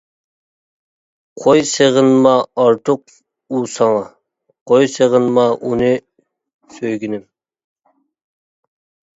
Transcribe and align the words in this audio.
قوي 1.41 1.63
سېغىنما 1.71 2.31
ئارتۇق 2.63 3.03
ئۇ 3.57 3.61
ساڭا، 3.75 4.01
قوي 4.71 4.89
سېغىنما 4.95 5.45
ئۇنى 5.69 5.91
سۆيگىنىم. 6.79 7.25